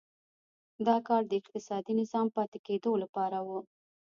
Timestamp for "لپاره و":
3.03-3.49